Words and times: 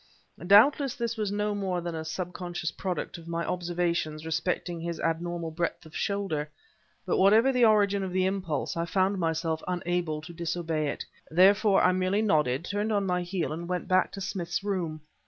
Doubtless 0.47 0.95
this 0.95 1.15
was 1.15 1.31
no 1.31 1.53
more 1.53 1.79
than 1.79 1.93
a 1.93 2.03
sub 2.03 2.33
conscious 2.33 2.71
product 2.71 3.19
of 3.19 3.27
my 3.27 3.45
observations 3.45 4.25
respecting 4.25 4.81
his 4.81 4.99
abnormal 4.99 5.51
breadth 5.51 5.85
of 5.85 5.95
shoulder. 5.95 6.49
But 7.05 7.17
whatever 7.19 7.51
the 7.51 7.65
origin 7.65 8.01
of 8.01 8.11
the 8.11 8.25
impulse, 8.25 8.75
I 8.75 8.85
found 8.85 9.19
myself 9.19 9.61
unable 9.67 10.19
to 10.23 10.33
disobey 10.33 10.87
it. 10.87 11.05
Therefore, 11.29 11.83
I 11.83 11.91
merely 11.91 12.23
nodded, 12.23 12.65
turned 12.65 12.91
on 12.91 13.05
my 13.05 13.21
heel 13.21 13.51
and 13.53 13.67
went 13.69 13.87
back 13.87 14.11
to 14.13 14.21
Smith's 14.21 14.63
room. 14.63 15.01